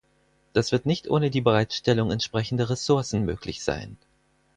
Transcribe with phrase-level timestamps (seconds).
[0.53, 3.97] Das wird nicht ohne die Bereitstellung entsprechender Ressourcen möglich sein.